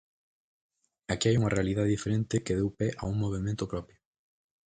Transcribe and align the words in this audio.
Aquí 1.11 1.25
hai 1.27 1.37
unha 1.37 1.53
realidade 1.57 1.93
diferente 1.95 2.43
que 2.45 2.57
deu 2.59 2.69
pé 2.79 2.87
a 3.01 3.03
un 3.11 3.15
movemento 3.23 3.63
propio. 3.73 3.97